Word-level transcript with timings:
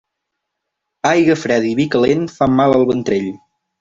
Aigua 1.09 1.35
freda 1.43 1.69
i 1.73 1.75
vi 1.81 1.87
calent 1.97 2.27
fan 2.39 2.57
mal 2.61 2.77
al 2.79 2.87
ventrell. 2.93 3.29